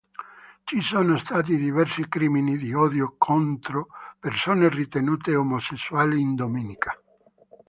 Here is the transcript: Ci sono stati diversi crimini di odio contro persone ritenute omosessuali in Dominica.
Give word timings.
Ci 0.63 0.81
sono 0.81 1.15
stati 1.17 1.57
diversi 1.57 2.07
crimini 2.07 2.57
di 2.57 2.73
odio 2.73 3.13
contro 3.19 3.89
persone 4.19 4.67
ritenute 4.67 5.35
omosessuali 5.35 6.19
in 6.19 6.33
Dominica. 6.33 6.99